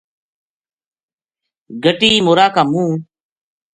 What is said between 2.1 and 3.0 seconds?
مورا کا منہ